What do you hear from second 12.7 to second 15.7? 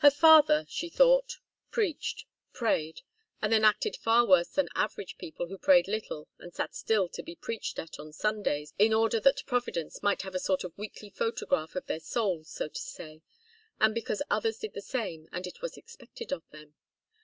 say, and because others did the same and it